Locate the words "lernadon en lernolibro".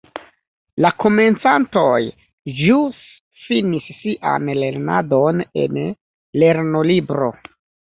4.65-7.35